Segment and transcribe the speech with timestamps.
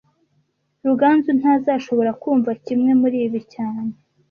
[0.87, 3.91] Ruganzu ntazashobora kumva kimwe muribi cyane